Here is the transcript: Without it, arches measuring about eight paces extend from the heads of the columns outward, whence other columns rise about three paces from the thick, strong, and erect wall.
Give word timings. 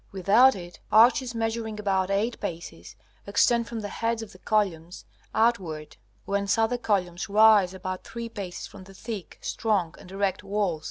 Without 0.11 0.55
it, 0.55 0.79
arches 0.91 1.35
measuring 1.35 1.79
about 1.79 2.09
eight 2.09 2.39
paces 2.39 2.95
extend 3.27 3.67
from 3.67 3.81
the 3.81 3.87
heads 4.01 4.23
of 4.23 4.31
the 4.31 4.39
columns 4.39 5.05
outward, 5.35 5.97
whence 6.25 6.57
other 6.57 6.79
columns 6.79 7.29
rise 7.29 7.75
about 7.75 8.03
three 8.03 8.27
paces 8.27 8.65
from 8.65 8.85
the 8.85 8.95
thick, 8.95 9.37
strong, 9.43 9.93
and 9.99 10.09
erect 10.11 10.43
wall. 10.43 10.79